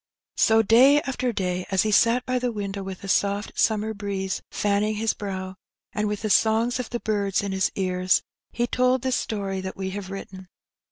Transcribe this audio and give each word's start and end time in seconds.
So 0.37 0.63
day 0.63 0.99
after 1.01 1.31
day 1.31 1.67
as 1.69 1.83
he 1.83 1.91
sat 1.91 2.25
by 2.25 2.39
the 2.39 2.51
window, 2.51 2.81
with 2.81 3.01
the 3.01 3.07
soft 3.07 3.59
summer 3.59 3.93
breeze 3.93 4.41
fanning 4.49 4.95
his 4.95 5.13
brow, 5.13 5.57
and 5.93 6.07
with 6.07 6.23
the 6.23 6.29
songs 6.31 6.79
of 6.79 6.89
the 6.89 6.99
birds 6.99 7.43
in 7.43 7.51
his 7.51 7.71
ears, 7.75 8.23
he 8.51 8.65
told 8.65 9.03
the 9.03 9.11
story 9.11 9.61
that 9.61 9.77
we 9.77 9.91
have 9.91 10.09
written. 10.09 10.47